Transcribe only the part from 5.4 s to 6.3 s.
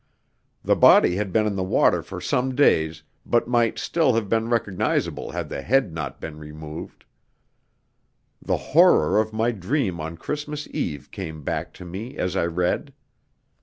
the head not